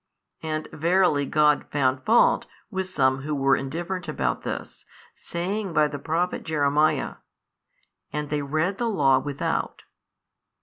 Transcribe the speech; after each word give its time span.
And 0.41 0.67
verily 0.73 1.27
God 1.27 1.67
found 1.71 2.03
fault 2.05 2.47
with 2.71 2.87
some 2.87 3.21
who 3.21 3.35
were 3.35 3.55
indifferent 3.55 4.07
about 4.07 4.41
this, 4.41 4.87
saying 5.13 5.73
by 5.73 5.87
the 5.87 5.99
Prophet 5.99 6.41
Jeremiah, 6.43 7.17
And 8.11 8.31
they 8.31 8.41
read 8.41 8.79
the 8.79 8.89
Law 8.89 9.19
without. 9.19 9.83